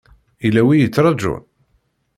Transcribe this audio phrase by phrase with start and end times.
[0.45, 1.43] Yella wi y-ittrajun?